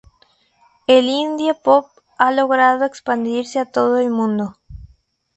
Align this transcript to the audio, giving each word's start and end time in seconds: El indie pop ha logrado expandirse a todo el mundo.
El 0.93 1.05
indie 1.09 1.53
pop 1.53 1.99
ha 2.17 2.31
logrado 2.31 2.83
expandirse 2.85 3.59
a 3.59 3.67
todo 3.69 3.99
el 3.99 4.09
mundo. 4.09 4.57